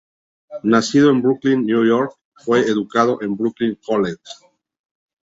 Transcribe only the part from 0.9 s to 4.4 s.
en Brooklyn, Nueva York, fue educado en Brooklyn College.